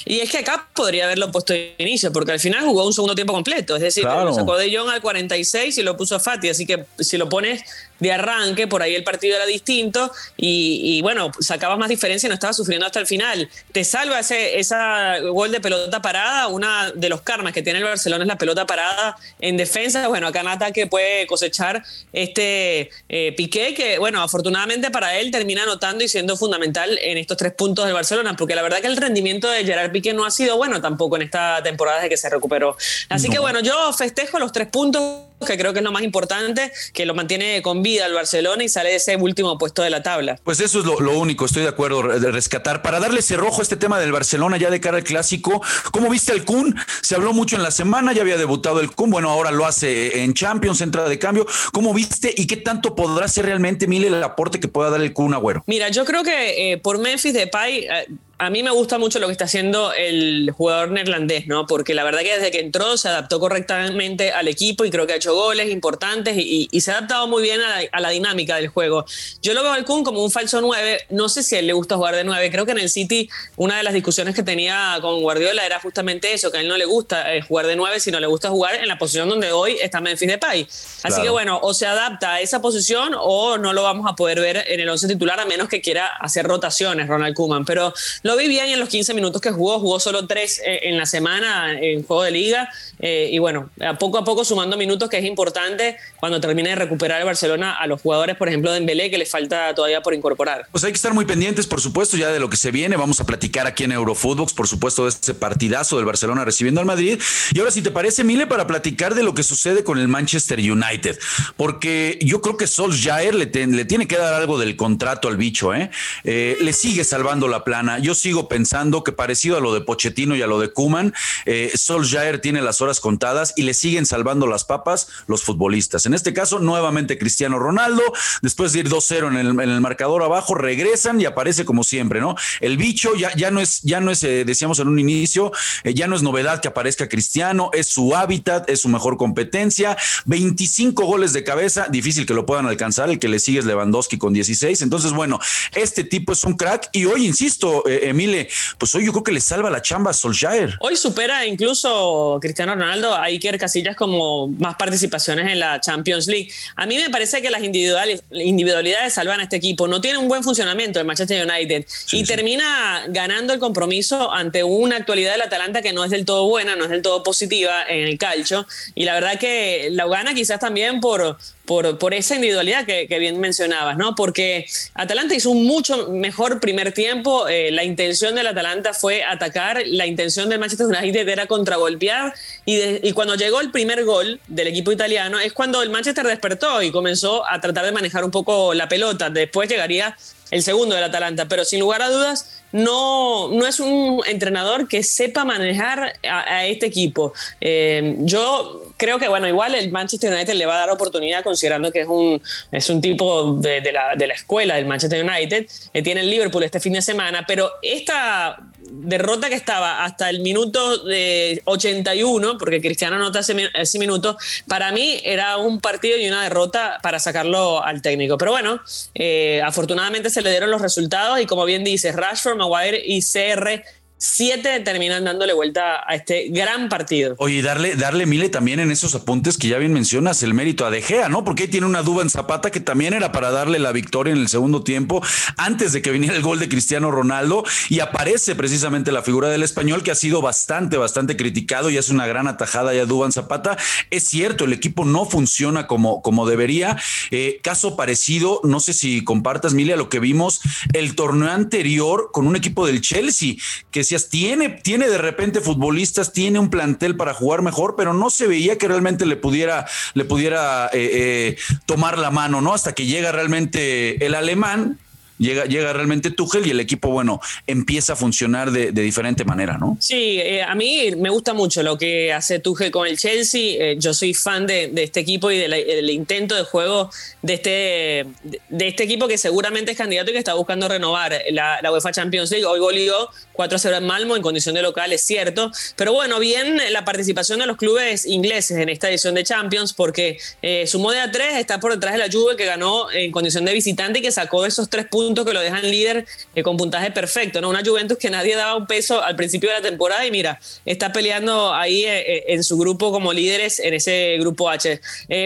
y 0.05 0.19
es 0.19 0.29
que 0.29 0.37
acá 0.39 0.67
podría 0.73 1.05
haberlo 1.05 1.31
puesto 1.31 1.53
de 1.53 1.75
inicio, 1.77 2.11
porque 2.11 2.31
al 2.31 2.39
final 2.39 2.65
jugó 2.65 2.85
un 2.85 2.93
segundo 2.93 3.15
tiempo 3.15 3.33
completo. 3.33 3.75
Es 3.75 3.81
decir, 3.81 4.03
lo 4.03 4.33
sacó 4.33 4.57
de 4.57 4.75
John 4.75 4.89
al 4.89 5.01
46 5.01 5.77
y 5.77 5.83
lo 5.83 5.95
puso 5.95 6.15
a 6.15 6.19
Fati. 6.19 6.49
Así 6.49 6.65
que 6.65 6.85
si 6.99 7.17
lo 7.17 7.29
pones 7.29 7.61
de 7.99 8.11
arranque, 8.11 8.67
por 8.67 8.81
ahí 8.81 8.95
el 8.95 9.03
partido 9.03 9.35
era 9.35 9.45
distinto 9.45 10.11
y, 10.35 11.01
bueno, 11.01 11.31
sacabas 11.39 11.77
más 11.77 11.89
diferencia 11.89 12.27
y 12.27 12.29
no 12.29 12.35
estaba 12.35 12.53
sufriendo 12.53 12.85
hasta 12.85 12.99
el 12.99 13.07
final. 13.07 13.49
Te 13.71 13.83
salva 13.83 14.19
ese 14.19 14.59
esa 14.59 15.19
gol 15.19 15.51
de 15.51 15.59
pelota 15.59 16.01
parada, 16.01 16.47
una 16.47 16.91
de 16.91 17.09
los 17.09 17.21
karmas 17.21 17.53
que 17.53 17.61
tiene 17.61 17.79
el 17.79 17.85
Barcelona 17.85 18.23
es 18.23 18.27
la 18.27 18.37
pelota 18.37 18.65
parada 18.65 19.17
en 19.39 19.57
defensa. 19.57 20.07
Bueno, 20.07 20.27
acá 20.27 20.41
en 20.41 20.47
ataque 20.47 20.87
puede 20.87 21.27
cosechar 21.27 21.83
este 22.13 22.89
eh, 23.09 23.33
Piqué, 23.35 23.73
que 23.73 23.99
bueno, 23.99 24.21
afortunadamente 24.21 24.91
para 24.91 25.17
él 25.17 25.31
termina 25.31 25.63
anotando 25.63 26.03
y 26.03 26.07
siendo 26.07 26.37
fundamental 26.37 26.97
en 27.01 27.17
estos 27.17 27.37
tres 27.37 27.53
puntos 27.53 27.85
del 27.85 27.93
Barcelona, 27.93 28.35
porque 28.37 28.55
la 28.55 28.61
verdad 28.61 28.79
que 28.79 28.87
el 28.87 28.97
rendimiento 28.97 29.49
de 29.49 29.63
Gerard 29.63 29.91
Piqué 29.91 30.13
no 30.13 30.25
ha 30.25 30.31
sido 30.31 30.57
bueno 30.57 30.81
tampoco 30.81 31.15
en 31.15 31.23
esta 31.23 31.61
temporada 31.63 32.01
de 32.01 32.09
que 32.09 32.17
se 32.17 32.29
recuperó. 32.29 32.77
Así 33.09 33.29
que 33.29 33.39
bueno, 33.39 33.59
yo 33.59 33.93
festejo 33.93 34.39
los 34.39 34.51
tres 34.51 34.67
puntos 34.67 35.23
que 35.45 35.57
creo 35.57 35.73
que 35.73 35.79
es 35.79 35.83
lo 35.85 35.91
más 35.91 36.03
importante, 36.03 36.71
que 36.93 37.05
lo 37.05 37.13
mantiene 37.13 37.61
con 37.61 37.83
vida 37.83 38.05
el 38.05 38.13
Barcelona 38.13 38.63
y 38.63 38.69
sale 38.69 38.89
de 38.89 38.95
ese 38.95 39.15
último 39.15 39.57
puesto 39.57 39.83
de 39.83 39.89
la 39.89 40.01
tabla. 40.01 40.39
Pues 40.43 40.59
eso 40.59 40.79
es 40.79 40.85
lo, 40.85 41.17
único, 41.17 41.45
estoy 41.45 41.63
de 41.63 41.69
acuerdo, 41.69 42.19
de 42.19 42.31
rescatar. 42.31 42.81
Para 42.81 42.99
darle 42.99 43.19
ese 43.19 43.37
rojo 43.37 43.59
a 43.59 43.63
este 43.63 43.77
tema 43.77 43.99
del 43.99 44.11
Barcelona 44.11 44.57
ya 44.57 44.69
de 44.69 44.79
cara 44.79 44.97
al 44.97 45.03
clásico, 45.03 45.61
¿cómo 45.91 46.09
viste 46.09 46.31
el 46.31 46.43
Kun? 46.43 46.75
Se 47.01 47.15
habló 47.15 47.33
mucho 47.33 47.55
en 47.55 47.63
la 47.63 47.71
semana, 47.71 48.13
ya 48.13 48.21
había 48.21 48.37
debutado 48.37 48.79
el 48.79 48.91
Kun, 48.91 49.09
bueno, 49.09 49.29
ahora 49.29 49.51
lo 49.51 49.65
hace 49.65 50.23
en 50.23 50.33
Champions, 50.33 50.81
entra 50.81 51.07
de 51.07 51.19
cambio. 51.19 51.45
¿Cómo 51.71 51.93
viste 51.93 52.33
y 52.35 52.47
qué 52.47 52.57
tanto 52.57 52.95
podrá 52.95 53.27
ser 53.27 53.45
realmente, 53.45 53.87
Mile, 53.87 54.07
el 54.07 54.23
aporte 54.23 54.59
que 54.59 54.67
pueda 54.67 54.89
dar 54.89 55.01
el 55.01 55.13
Kun 55.13 55.33
Agüero? 55.33 55.63
Mira, 55.67 55.89
yo 55.89 56.05
creo 56.05 56.23
que 56.23 56.71
eh, 56.71 56.77
por 56.77 56.97
Memphis 56.97 57.33
Depay... 57.33 57.87
Eh, 57.89 58.07
a 58.39 58.51
mí 58.51 58.61
me 58.61 58.69
gusta 58.69 58.99
mucho 58.99 59.17
lo 59.19 59.27
que 59.27 59.31
está 59.31 59.45
haciendo 59.45 59.93
el 59.93 60.51
jugador 60.55 60.91
neerlandés, 60.91 61.47
¿no? 61.47 61.65
Porque 61.65 61.95
la 61.95 62.03
verdad 62.03 62.19
que 62.19 62.35
desde 62.35 62.51
que 62.51 62.59
entró 62.59 62.95
se 62.95 63.09
adaptó 63.09 63.39
correctamente 63.39 64.31
al 64.31 64.47
equipo 64.47 64.85
y 64.85 64.91
creo 64.91 65.07
que 65.07 65.13
ha 65.13 65.15
hecho 65.15 65.33
goles 65.33 65.71
importantes 65.71 66.35
y, 66.37 66.67
se 66.79 66.91
ha 66.91 66.97
adaptado 66.99 67.27
muy 67.27 67.41
bien 67.41 67.59
a 67.91 67.99
la, 67.99 68.09
dinámica 68.09 68.55
del 68.55 68.67
juego. 68.67 69.05
Yo 69.41 69.53
lo 69.53 69.63
veo 69.63 69.73
al 69.73 69.83
Kun 69.83 70.03
como 70.03 70.23
un 70.23 70.31
falso 70.31 70.61
9. 70.61 71.07
No 71.09 71.27
sé 71.27 71.43
si 71.43 71.55
a 71.55 71.59
él 71.59 71.67
le 71.67 71.73
gusta 71.73 71.95
jugar 71.97 72.15
de 72.15 72.23
9. 72.23 72.49
Creo 72.51 72.65
que 72.65 72.71
en 72.71 72.77
el 72.77 72.89
City 72.89 73.29
una 73.57 73.77
de 73.77 73.83
las 73.83 73.93
discusiones 73.93 74.35
que 74.35 74.43
tenía 74.43 74.97
con 75.01 75.21
Guardiola 75.21 75.65
era 75.65 75.79
justamente 75.79 76.31
eso, 76.31 76.51
que 76.51 76.59
a 76.59 76.61
él 76.61 76.67
no 76.67 76.77
le 76.77 76.85
gusta 76.85 77.33
eh, 77.35 77.41
jugar 77.41 77.67
de 77.67 77.75
9, 77.75 77.99
sino 77.99 78.19
le 78.19 78.27
gusta 78.27 78.49
jugar 78.49 78.75
en 78.75 78.87
la 78.87 78.97
posición 78.97 79.27
donde 79.27 79.51
hoy 79.51 79.77
está 79.81 79.99
Memphis 79.99 80.27
Depay. 80.29 80.67
Así 81.03 81.21
que 81.21 81.29
bueno, 81.29 81.59
o 81.61 81.73
se 81.73 81.87
adapta 81.87 82.35
a 82.35 82.41
esa 82.41 82.61
posición 82.61 83.13
o 83.19 83.57
no 83.57 83.73
lo 83.73 83.83
vamos 83.83 84.09
a 84.09 84.15
poder 84.15 84.39
ver 84.39 84.63
en 84.67 84.79
el 84.79 84.87
11 84.87 85.07
titular 85.07 85.39
a 85.39 85.45
menos 85.45 85.67
que 85.67 85.81
quiera 85.81 86.07
hacer 86.07 86.45
rotaciones 86.45 87.07
Ronald 87.07 87.35
Koeman. 87.35 87.65
Pero 87.65 87.93
lo 88.27 88.37
vi 88.37 88.47
bien 88.47 88.67
en 88.67 88.79
los 88.79 88.89
15 88.89 89.13
minutos 89.13 89.41
que 89.41 89.51
jugó, 89.51 89.79
jugó 89.79 89.99
solo 89.99 90.27
3 90.27 90.61
eh, 90.65 90.79
en 90.83 90.97
la 90.97 91.05
semana 91.05 91.79
en 91.79 92.03
juego 92.03 92.23
de 92.23 92.31
liga 92.31 92.69
eh, 92.99 93.29
y 93.31 93.39
bueno, 93.39 93.69
poco 93.99 94.17
a 94.17 94.23
poco 94.23 94.43
sumando 94.43 94.75
minutos 94.75 95.09
que 95.09 95.17
es 95.17 95.25
importante 95.25 95.97
cuando 96.19 96.41
termine 96.41 96.69
de 96.69 96.75
recuperar 96.75 97.19
el 97.19 97.25
Barcelona 97.25 97.77
a 97.77 97.87
los 97.87 98.01
jugadores, 98.01 98.35
por 98.35 98.47
ejemplo, 98.47 98.71
de 98.71 98.79
Embelé, 98.79 99.09
que 99.09 99.17
les 99.17 99.29
falta 99.29 99.73
todavía 99.75 100.01
por 100.01 100.13
incorporar. 100.13 100.67
Pues 100.71 100.83
hay 100.83 100.91
que 100.91 100.95
estar 100.95 101.13
muy 101.13 101.25
pendientes, 101.25 101.67
por 101.67 101.79
supuesto, 101.79 102.17
ya 102.17 102.29
de 102.29 102.39
lo 102.39 102.49
que 102.49 102.57
se 102.57 102.71
viene. 102.71 102.97
Vamos 102.97 103.19
a 103.19 103.25
platicar 103.25 103.67
aquí 103.67 103.83
en 103.83 103.91
Eurofootbox, 103.91 104.53
por 104.53 104.67
supuesto, 104.67 105.03
de 105.03 105.09
ese 105.09 105.33
partidazo 105.33 105.97
del 105.97 106.05
Barcelona 106.05 106.43
recibiendo 106.43 106.81
al 106.81 106.87
Madrid. 106.87 107.21
Y 107.53 107.59
ahora, 107.59 107.71
si 107.71 107.81
te 107.81 107.91
parece, 107.91 108.23
Mile, 108.23 108.47
para 108.47 108.67
platicar 108.67 109.15
de 109.15 109.23
lo 109.23 109.33
que 109.33 109.43
sucede 109.43 109.83
con 109.83 109.99
el 109.99 110.07
Manchester 110.07 110.59
United, 110.59 111.19
porque 111.55 112.17
yo 112.21 112.41
creo 112.41 112.57
que 112.57 112.67
Solskjaer 112.67 113.35
le, 113.35 113.45
le 113.45 113.85
tiene 113.85 114.07
que 114.07 114.17
dar 114.17 114.33
algo 114.33 114.57
del 114.57 114.75
contrato 114.75 115.27
al 115.27 115.37
bicho, 115.37 115.73
¿eh? 115.73 115.91
¿eh? 116.23 116.57
Le 116.59 116.73
sigue 116.73 117.03
salvando 117.03 117.47
la 117.47 117.63
plana. 117.63 117.99
Yo 117.99 118.15
sigo 118.17 118.47
pensando 118.47 119.03
que 119.03 119.11
parecido 119.11 119.57
a 119.57 119.61
lo 119.61 119.73
de 119.73 119.81
Pochettino 119.81 120.35
y 120.35 120.41
a 120.41 120.47
lo 120.47 120.59
de 120.59 120.71
Kuman, 120.71 121.13
eh, 121.45 121.71
Solskjaer 121.75 122.39
tiene 122.39 122.61
las 122.61 122.81
horas 122.81 122.99
contadas 122.99 123.53
y 123.55 123.63
le 123.63 123.73
siguen 123.73 124.05
salvando 124.05 124.47
las 124.47 124.63
papas 124.63 125.07
los 125.27 125.43
futbolistas. 125.43 126.05
En 126.05 126.13
este 126.13 126.33
caso, 126.33 126.59
nuevamente 126.59 127.17
Cristiano 127.17 127.59
Ronaldo, 127.59 128.01
después 128.41 128.73
de 128.73 128.79
ir 128.79 128.89
2-0 128.89 129.39
en 129.39 129.59
el, 129.59 129.81
marcador 129.81 130.23
abajo, 130.23 130.55
regresan 130.55 131.21
y 131.21 131.25
aparece 131.25 131.65
como 131.65 131.83
siempre, 131.83 132.19
¿no? 132.19 132.35
El 132.61 132.77
bicho 132.77 133.11
ya, 133.15 133.51
no 133.51 133.59
es, 133.59 133.81
ya 133.81 133.99
no 133.99 134.11
es, 134.11 134.23
eh, 134.23 134.43
decíamos 134.45 134.79
en 134.79 134.87
un 134.87 134.99
inicio, 134.99 135.51
eh, 135.83 135.93
ya 135.93 136.07
no 136.07 136.15
es 136.15 136.23
novedad 136.23 136.61
que 136.61 136.67
aparezca 136.67 137.07
Cristiano, 137.07 137.69
es 137.73 137.87
su 137.87 138.15
hábitat, 138.15 138.69
es 138.69 138.81
su 138.81 138.89
mejor 138.89 139.17
competencia, 139.17 139.97
25 140.25 141.05
goles 141.05 141.33
de 141.33 141.43
cabeza, 141.43 141.87
difícil 141.89 142.25
que 142.25 142.33
lo 142.33 142.45
puedan 142.45 142.65
alcanzar, 142.65 143.09
el 143.09 143.19
que 143.19 143.27
le 143.27 143.39
sigue 143.39 143.59
es 143.59 143.65
Lewandowski 143.65 144.17
con 144.17 144.33
16, 144.33 144.81
entonces 144.81 145.11
bueno, 145.13 145.39
este 145.75 146.03
tipo 146.03 146.33
es 146.33 146.43
un 146.43 146.55
crack 146.55 146.89
y 146.93 147.05
hoy, 147.05 147.25
insisto, 147.25 147.83
Emile, 148.07 148.49
pues 148.77 148.93
hoy 148.95 149.05
yo 149.05 149.11
creo 149.11 149.23
que 149.23 149.31
le 149.31 149.41
salva 149.41 149.69
la 149.69 149.81
chamba 149.81 150.11
a 150.11 150.13
Solskjaer. 150.13 150.77
Hoy 150.79 150.95
supera 150.95 151.45
incluso 151.45 152.39
Cristiano 152.41 152.75
Ronaldo 152.75 153.13
a 153.13 153.23
Iker 153.23 153.57
Casillas 153.57 153.95
como 153.95 154.47
más 154.47 154.75
participaciones 154.75 155.51
en 155.51 155.59
la 155.59 155.79
Champions 155.79 156.27
League. 156.27 156.49
A 156.75 156.85
mí 156.85 156.97
me 156.97 157.09
parece 157.09 157.41
que 157.41 157.49
las 157.49 157.61
individualidades 157.63 159.13
salvan 159.13 159.39
a 159.39 159.43
este 159.43 159.57
equipo. 159.57 159.87
No 159.87 160.01
tiene 160.01 160.17
un 160.17 160.27
buen 160.27 160.43
funcionamiento 160.43 160.99
el 160.99 161.05
Manchester 161.05 161.47
United 161.47 161.85
y 162.11 162.23
termina 162.23 163.05
ganando 163.09 163.53
el 163.53 163.59
compromiso 163.59 164.31
ante 164.31 164.63
una 164.63 164.97
actualidad 164.97 165.33
del 165.33 165.41
Atalanta 165.41 165.81
que 165.81 165.93
no 165.93 166.03
es 166.03 166.11
del 166.11 166.25
todo 166.25 166.47
buena, 166.47 166.75
no 166.75 166.85
es 166.85 166.89
del 166.89 167.01
todo 167.01 167.23
positiva 167.23 167.83
en 167.87 168.07
el 168.07 168.17
calcio. 168.17 168.65
Y 168.95 169.05
la 169.05 169.13
verdad 169.13 169.39
que 169.39 169.89
la 169.91 170.07
gana 170.07 170.33
quizás 170.33 170.59
también 170.59 170.99
por 170.99 171.37
por, 171.67 171.99
por 171.99 172.13
esa 172.15 172.35
individualidad 172.35 172.85
que, 172.85 173.19
bien 173.19 173.39
mencionabas, 173.39 173.97
¿no? 173.97 174.15
Porque 174.15 174.65
Atalanta 174.95 175.35
hizo 175.35 175.51
un 175.51 175.65
mucho 175.65 176.07
mejor 176.09 176.59
primer 176.59 176.93
tiempo. 176.93 177.47
Eh, 177.47 177.71
la 177.71 177.83
intención 177.97 178.35
del 178.35 178.45
Atalanta 178.45 178.93
fue 178.93 179.23
atacar, 179.23 179.81
la 179.87 180.05
intención 180.05 180.49
del 180.49 180.59
Manchester 180.59 180.85
United 180.85 181.27
era 181.27 181.47
contragolpear. 181.47 182.31
Y, 182.63 183.07
y 183.07 183.11
cuando 183.13 183.33
llegó 183.33 183.59
el 183.59 183.71
primer 183.71 184.05
gol 184.05 184.39
del 184.47 184.67
equipo 184.67 184.91
italiano, 184.91 185.39
es 185.39 185.51
cuando 185.51 185.81
el 185.81 185.89
Manchester 185.89 186.27
despertó 186.27 186.83
y 186.83 186.91
comenzó 186.91 187.43
a 187.49 187.59
tratar 187.59 187.85
de 187.85 187.91
manejar 187.91 188.23
un 188.23 188.29
poco 188.29 188.75
la 188.75 188.87
pelota. 188.87 189.31
Después 189.31 189.67
llegaría 189.67 190.15
el 190.51 190.61
segundo 190.61 190.93
del 190.93 191.05
Atalanta, 191.05 191.47
pero 191.47 191.65
sin 191.65 191.79
lugar 191.79 192.03
a 192.03 192.09
dudas 192.09 192.56
no, 192.71 193.49
no 193.49 193.65
es 193.65 193.79
un 193.79 194.21
entrenador 194.27 194.87
que 194.87 195.03
sepa 195.03 195.45
manejar 195.45 196.13
a, 196.29 196.65
este 196.65 196.85
equipo. 196.85 197.33
Eh, 197.61 198.15
yo 198.19 198.93
creo 198.97 199.19
que, 199.19 199.27
bueno, 199.27 199.47
igual 199.47 199.75
el 199.75 199.91
Manchester 199.91 200.33
United 200.33 200.53
le 200.53 200.65
va 200.65 200.75
a 200.75 200.79
dar 200.79 200.89
oportunidad 200.89 201.43
considerando 201.43 201.91
que 201.91 202.01
es 202.01 202.07
un, 202.07 202.41
es 202.71 202.89
un 202.89 202.99
tipo 202.99 203.53
de, 203.53 203.81
la, 203.91 204.15
de 204.15 204.27
la, 204.27 204.33
escuela 204.33 204.75
del 204.75 204.85
Manchester 204.85 205.23
United, 205.23 205.67
que 205.93 206.01
tiene 206.01 206.21
el 206.21 206.29
Liverpool 206.29 206.63
este 206.63 206.79
fin 206.79 206.93
de 206.93 207.01
semana, 207.01 207.45
pero 207.47 207.71
esta 207.81 208.57
derrota 208.89 209.49
que 209.49 209.55
estaba 209.55 210.03
hasta 210.03 210.29
el 210.29 210.41
minuto 210.41 211.03
de 211.03 211.61
81, 211.65 212.57
porque 212.57 212.81
Cristiano 212.81 213.17
nota 213.17 213.39
ese, 213.39 213.69
ese 213.73 213.99
minuto, 213.99 214.37
para 214.67 214.91
mí 214.91 215.19
era 215.23 215.57
un 215.57 215.79
partido 215.79 216.17
y 216.17 216.27
una 216.27 216.43
derrota 216.43 216.99
para 217.01 217.19
sacarlo 217.19 217.83
al 217.83 218.01
técnico. 218.01 218.37
Pero 218.37 218.51
bueno, 218.51 218.81
eh, 219.13 219.61
afortunadamente 219.63 220.29
se 220.29 220.41
le 220.41 220.51
dieron 220.51 220.71
los 220.71 220.81
resultados 220.81 221.39
y 221.39 221.45
como 221.45 221.65
bien 221.65 221.83
dice, 221.83 222.11
Rashford, 222.11 222.57
Maguire 222.57 223.01
y 223.05 223.21
CR 223.21 223.83
siete 224.17 224.79
terminan 224.81 225.23
dándole 225.23 225.53
vuelta 225.53 226.01
a 226.07 226.15
este 226.15 226.47
gran 226.49 226.89
partido. 226.89 227.35
Oye, 227.37 227.61
darle, 227.61 227.95
darle 227.95 228.25
Mile 228.25 228.49
también 228.49 228.79
en 228.79 228.91
esos 228.91 229.13
apuntes 229.15 229.57
que 229.57 229.67
ya 229.67 229.77
bien 229.77 229.93
mencionas 229.93 230.41
el 230.43 230.53
mérito 230.53 230.85
a 230.85 230.89
De 230.89 231.01
Gea, 231.01 231.29
¿no? 231.29 231.43
Porque 231.43 231.63
ahí 231.63 231.69
tiene 231.69 231.85
una 231.85 232.01
duda 232.01 232.23
en 232.23 232.29
Zapata 232.29 232.71
que 232.71 232.79
también 232.79 233.13
era 233.13 233.31
para 233.31 233.51
darle 233.51 233.79
la 233.79 233.91
victoria 233.91 234.33
en 234.33 234.39
el 234.39 234.47
segundo 234.47 234.83
tiempo, 234.83 235.21
antes 235.57 235.93
de 235.93 236.01
que 236.01 236.11
viniera 236.11 236.35
el 236.35 236.41
gol 236.41 236.59
de 236.59 236.69
Cristiano 236.69 237.11
Ronaldo, 237.11 237.63
y 237.89 237.99
aparece 237.99 238.55
precisamente 238.55 239.11
la 239.11 239.21
figura 239.21 239.49
del 239.49 239.63
español 239.63 240.03
que 240.03 240.11
ha 240.11 240.15
sido 240.15 240.41
bastante, 240.41 240.97
bastante 240.97 241.37
criticado 241.37 241.89
y 241.89 241.97
hace 241.97 242.11
una 242.11 242.27
gran 242.27 242.47
atajada 242.47 242.93
ya 242.93 243.05
Duban 243.05 243.31
Zapata. 243.31 243.77
Es 244.09 244.23
cierto, 244.23 244.65
el 244.65 244.73
equipo 244.73 245.05
no 245.05 245.25
funciona 245.25 245.87
como, 245.87 246.21
como 246.21 246.47
debería. 246.47 246.97
Eh, 247.31 247.59
caso 247.61 247.95
parecido, 247.95 248.61
no 248.63 248.79
sé 248.79 248.93
si 248.93 249.23
compartas, 249.23 249.73
Mile, 249.73 249.93
a 249.93 249.97
lo 249.97 250.09
que 250.09 250.19
vimos 250.19 250.61
el 250.93 251.15
torneo 251.15 251.51
anterior 251.51 252.29
con 252.31 252.47
un 252.47 252.55
equipo 252.55 252.85
del 252.87 253.01
Chelsea, 253.01 253.55
que 253.91 254.06
tiene, 254.29 254.69
tiene 254.69 255.07
de 255.07 255.17
repente 255.17 255.61
futbolistas, 255.61 256.33
tiene 256.33 256.59
un 256.59 256.69
plantel 256.69 257.15
para 257.15 257.33
jugar 257.33 257.61
mejor, 257.61 257.95
pero 257.95 258.13
no 258.13 258.29
se 258.29 258.47
veía 258.47 258.77
que 258.77 258.87
realmente 258.87 259.25
le 259.25 259.35
pudiera, 259.35 259.85
le 260.13 260.25
pudiera 260.25 260.87
eh, 260.87 261.09
eh, 261.13 261.57
tomar 261.85 262.17
la 262.17 262.31
mano, 262.31 262.61
¿no? 262.61 262.73
Hasta 262.73 262.93
que 262.93 263.05
llega 263.05 263.31
realmente 263.31 264.25
el 264.25 264.35
alemán, 264.35 264.97
llega, 265.37 265.65
llega 265.65 265.93
realmente 265.93 266.31
Tuchel 266.31 266.65
y 266.67 266.71
el 266.71 266.79
equipo, 266.79 267.09
bueno, 267.09 267.39
empieza 267.65 268.13
a 268.13 268.15
funcionar 268.15 268.71
de, 268.71 268.91
diferente 268.91 269.45
manera, 269.45 269.77
¿no? 269.77 269.97
Sí, 269.99 270.39
eh, 270.39 270.63
a 270.63 270.75
mí 270.75 271.11
me 271.17 271.29
gusta 271.29 271.53
mucho 271.53 271.83
lo 271.83 271.97
que 271.97 272.33
hace 272.33 272.59
Tuchel 272.59 272.91
con 272.91 273.07
el 273.07 273.17
Chelsea. 273.17 273.75
Eh, 273.79 273.95
yo 273.99 274.13
soy 274.13 274.33
fan 274.33 274.65
de, 274.65 274.91
este 274.97 275.19
equipo 275.19 275.51
y 275.51 275.57
del 275.57 276.09
intento 276.09 276.55
de 276.55 276.63
juego 276.63 277.09
de 277.41 277.53
este, 277.53 278.25
de 278.69 278.87
este 278.87 279.03
equipo 279.03 279.27
que 279.27 279.37
seguramente 279.37 279.91
es 279.91 279.97
candidato 279.97 280.31
y 280.31 280.33
que 280.33 280.39
está 280.39 280.53
buscando 280.53 280.87
renovar 280.87 281.41
la, 281.51 281.79
UEFA 281.91 282.11
Champions 282.11 282.51
League. 282.51 282.65
Hoy 282.65 282.79
goleó 282.79 283.29
4-0 283.53 283.97
en 283.97 284.05
Malmo 284.05 284.35
en 284.35 284.41
condición 284.41 284.75
de 284.75 284.81
local, 284.81 285.13
es 285.13 285.21
cierto. 285.21 285.71
Pero 285.95 286.13
bueno, 286.13 286.39
bien 286.39 286.79
la 286.91 287.05
participación 287.05 287.59
de 287.59 287.65
los 287.65 287.77
clubes 287.77 288.25
ingleses 288.25 288.77
en 288.77 288.89
esta 288.89 289.09
edición 289.09 289.35
de 289.35 289.43
Champions 289.43 289.93
porque 289.93 290.37
eh, 290.61 290.85
sumó 290.87 291.11
de 291.11 291.19
a 291.19 291.31
3 291.31 291.57
está 291.57 291.79
por 291.79 291.93
detrás 291.93 292.13
de 292.13 292.19
la 292.19 292.31
Juve 292.31 292.55
que 292.55 292.65
ganó 292.65 293.11
en 293.11 293.31
condición 293.31 293.65
de 293.65 293.73
visitante 293.73 294.19
y 294.19 294.21
que 294.21 294.31
sacó 294.31 294.65
esos 294.65 294.89
tres 294.89 295.07
puntos 295.07 295.26
que 295.35 295.53
lo 295.53 295.61
dejan 295.61 295.89
líder 295.89 296.25
eh, 296.55 296.63
con 296.63 296.77
puntaje 296.77 297.11
perfecto, 297.11 297.61
¿no? 297.61 297.69
Una 297.69 297.83
Juventus 297.83 298.17
que 298.17 298.29
nadie 298.29 298.55
daba 298.55 298.75
un 298.75 298.87
peso 298.87 299.21
al 299.21 299.35
principio 299.35 299.69
de 299.69 299.75
la 299.75 299.81
temporada 299.81 300.25
y 300.25 300.31
mira, 300.31 300.59
está 300.85 301.11
peleando 301.11 301.73
ahí 301.73 302.05
eh, 302.05 302.19
eh, 302.19 302.43
en 302.47 302.63
su 302.63 302.77
grupo 302.77 303.11
como 303.11 303.33
líderes 303.33 303.79
en 303.79 303.93
ese 303.93 304.37
grupo 304.39 304.69
H. 304.69 304.99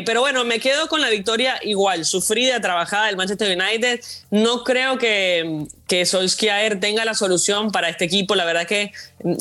pero 0.06 0.22
bueno, 0.22 0.44
me 0.44 0.60
quedo 0.60 0.88
con 0.88 1.02
la 1.02 1.10
victoria 1.10 1.60
igual, 1.64 2.06
sufrida, 2.06 2.62
trabajada 2.62 3.08
del 3.08 3.18
Manchester 3.18 3.58
United. 3.58 4.00
No 4.30 4.64
creo 4.64 4.98
que, 4.98 5.66
que 5.91 6.05
Solskjaer 6.05 6.79
tenga 6.79 7.03
la 7.03 7.13
solución 7.13 7.69
para 7.74 7.89
este 7.89 8.05
equipo. 8.05 8.33
La 8.33 8.45
verdad 8.45 8.65
que 8.65 8.93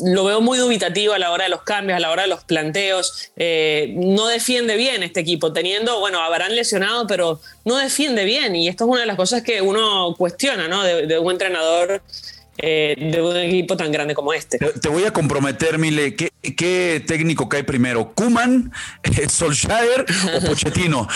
lo 0.03 0.25
veo 0.25 0.41
muy 0.41 0.59
dubitativo 0.59 1.13
a 1.13 1.17
la 1.17 1.31
hora 1.31 1.45
de 1.45 1.49
los 1.49 1.61
cambios, 1.61 1.95
a 1.95 2.01
la 2.01 2.11
hora 2.11 2.23
de 2.23 2.27
los 2.27 2.43
planteos. 2.43 3.31
no 3.37 4.27
defiende 4.27 4.75
bien 4.75 5.01
este 5.01 5.21
equipo, 5.21 5.53
teniendo, 5.53 6.01
bueno, 6.01 6.19
habrán 6.19 6.53
lesionado, 6.53 7.07
pero 7.07 7.39
no 7.63 7.77
defiende 7.77 8.25
bien. 8.25 8.53
Y 8.53 8.67
esto 8.67 8.83
es 8.83 8.89
una 8.89 8.99
de 8.99 9.05
las 9.05 9.15
cosas 9.15 9.43
que 9.43 9.61
uno 9.61 10.13
cuestiona, 10.17 10.67
¿no? 10.67 10.83
De, 10.83 11.17
un 11.19 11.31
entrenador 11.31 12.03
eh, 12.57 12.95
de 12.97 13.21
un 13.21 13.37
equipo 13.37 13.77
tan 13.77 13.89
grande 13.89 14.13
como 14.13 14.33
este. 14.33 14.57
Te 14.57 14.89
voy 14.89 15.05
a 15.05 15.13
comprometer, 15.13 15.77
Mile, 15.77 16.17
¿qué, 16.17 16.31
qué 16.57 17.01
técnico 17.07 17.47
cae 17.47 17.63
primero? 17.63 18.11
¿Kuman, 18.13 18.73
Solskjaer 19.29 20.05
o 20.35 20.41
Pochettino? 20.47 21.07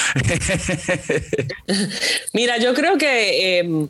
Mira, 2.32 2.58
yo 2.58 2.74
creo 2.74 2.98
que... 2.98 3.90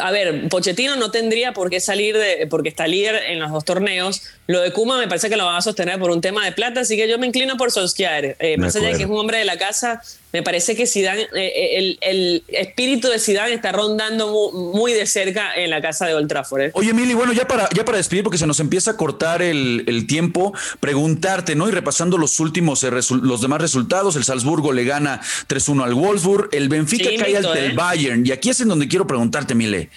a 0.00 0.10
ver, 0.10 0.48
Pochettino 0.48 0.96
no 0.96 1.10
tendría 1.10 1.52
por 1.52 1.70
qué 1.70 1.80
salir 1.80 2.16
de, 2.16 2.46
porque 2.48 2.68
está 2.68 2.86
líder 2.86 3.16
en 3.28 3.38
los 3.38 3.50
dos 3.50 3.64
torneos. 3.64 4.22
Lo 4.46 4.60
de 4.60 4.72
Kuma 4.72 4.98
me 4.98 5.08
parece 5.08 5.28
que 5.28 5.36
lo 5.36 5.44
va 5.44 5.56
a 5.56 5.62
sostener 5.62 5.98
por 5.98 6.10
un 6.10 6.20
tema 6.20 6.44
de 6.44 6.52
plata, 6.52 6.80
así 6.80 6.96
que 6.96 7.08
yo 7.08 7.18
me 7.18 7.26
inclino 7.26 7.56
por 7.56 7.70
Solskjaer. 7.70 8.36
Eh, 8.38 8.56
más 8.56 8.74
allá 8.76 8.88
de 8.88 8.96
que 8.96 9.02
es 9.04 9.08
un 9.08 9.18
hombre 9.18 9.38
de 9.38 9.44
la 9.44 9.58
casa, 9.58 10.02
me 10.32 10.42
parece 10.42 10.76
que 10.76 10.86
Zidane, 10.86 11.22
eh, 11.22 11.28
eh, 11.34 11.98
el, 12.00 12.44
espíritu 12.48 13.08
de 13.08 13.18
Zidane 13.18 13.52
está 13.52 13.72
rondando 13.72 14.52
muy, 14.52 14.92
de 14.92 15.06
cerca 15.06 15.54
en 15.56 15.70
la 15.70 15.80
casa 15.80 16.06
de 16.06 16.14
Old 16.14 16.28
Trafford. 16.28 16.60
¿eh? 16.60 16.70
Oye, 16.74 16.92
Mili, 16.92 17.14
bueno, 17.14 17.32
ya 17.32 17.48
para, 17.48 17.68
ya 17.70 17.84
para 17.84 17.96
despedir, 17.96 18.22
porque 18.22 18.38
se 18.38 18.46
nos 18.46 18.60
empieza 18.60 18.92
a 18.92 18.96
cortar 18.96 19.42
el, 19.42 20.06
tiempo, 20.06 20.54
preguntarte, 20.78 21.54
¿no? 21.54 21.68
Y 21.68 21.72
repasando 21.72 22.16
los 22.16 22.40
últimos, 22.40 22.82
los 22.82 23.40
demás 23.40 23.60
resultados, 23.60 24.16
el 24.16 24.24
Salzburgo 24.24 24.72
le 24.72 24.84
gana 24.84 25.20
3-1 25.48 25.84
al 25.84 25.94
Wolfsburg, 25.94 26.48
el 26.52 26.68
Benfica 26.68 27.10
cae 27.18 27.36
al 27.36 27.72
Bayern, 27.74 28.26
y 28.26 28.32
aquí 28.32 28.50
es 28.50 28.60
en 28.60 28.68
donde 28.68 28.88
quiero 28.88 29.06
preguntarte, 29.06 29.54
Mile. 29.54 29.89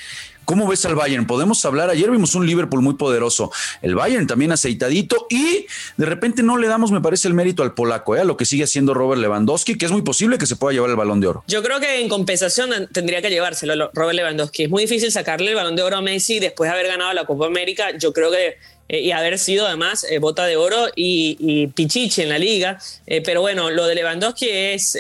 ¿Cómo 0.45 0.67
ves 0.67 0.85
al 0.85 0.95
Bayern? 0.95 1.25
Podemos 1.25 1.63
hablar, 1.63 1.89
ayer 1.89 2.11
vimos 2.11 2.35
un 2.35 2.45
Liverpool 2.45 2.81
muy 2.81 2.95
poderoso, 2.95 3.51
el 3.81 3.95
Bayern 3.95 4.27
también 4.27 4.51
aceitadito 4.51 5.25
y 5.29 5.65
de 5.95 6.05
repente 6.05 6.43
no 6.43 6.57
le 6.57 6.67
damos, 6.67 6.91
me 6.91 6.99
parece, 6.99 7.29
el 7.29 7.33
mérito 7.33 7.63
al 7.63 7.73
polaco, 7.73 8.15
¿eh? 8.15 8.21
a 8.21 8.23
lo 8.25 8.35
que 8.35 8.43
sigue 8.43 8.65
haciendo 8.65 8.93
Robert 8.93 9.21
Lewandowski, 9.21 9.77
que 9.77 9.85
es 9.85 9.91
muy 9.91 10.01
posible 10.01 10.37
que 10.37 10.45
se 10.45 10.57
pueda 10.57 10.73
llevar 10.73 10.89
el 10.89 10.97
balón 10.97 11.21
de 11.21 11.27
oro. 11.27 11.43
Yo 11.47 11.63
creo 11.63 11.79
que 11.79 12.01
en 12.01 12.09
compensación 12.09 12.89
tendría 12.91 13.21
que 13.21 13.29
llevárselo 13.29 13.89
Robert 13.93 14.15
Lewandowski. 14.15 14.63
Es 14.63 14.69
muy 14.69 14.83
difícil 14.83 15.11
sacarle 15.11 15.51
el 15.51 15.55
balón 15.55 15.77
de 15.77 15.83
oro 15.83 15.97
a 15.97 16.01
Messi 16.01 16.39
después 16.39 16.69
de 16.69 16.73
haber 16.73 16.87
ganado 16.87 17.13
la 17.13 17.25
Copa 17.25 17.45
América. 17.45 17.97
Yo 17.97 18.11
creo 18.11 18.29
que 18.29 18.57
eh, 18.89 18.99
y 18.99 19.11
haber 19.11 19.39
sido 19.39 19.65
además 19.65 20.05
eh, 20.09 20.19
bota 20.19 20.45
de 20.45 20.57
oro 20.57 20.87
y, 20.95 21.67
pichiche 21.67 22.23
en 22.23 22.29
la 22.29 22.37
liga. 22.37 22.79
Eh, 23.07 23.21
pero 23.21 23.41
bueno, 23.41 23.69
lo 23.71 23.87
de 23.87 23.95
Lewandowski 23.95 24.49
es, 24.49 24.97